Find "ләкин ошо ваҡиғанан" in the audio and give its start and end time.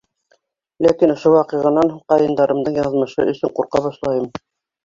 0.85-1.91